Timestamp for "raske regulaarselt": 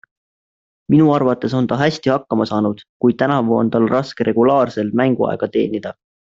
3.95-4.99